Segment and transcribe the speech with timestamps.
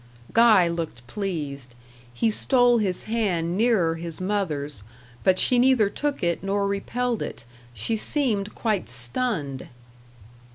[0.33, 1.75] Guy looked pleased.
[2.11, 4.81] He stole his hand nearer his mother's,
[5.23, 9.67] but she neither took it nor repelled it; she seemed quite stunned.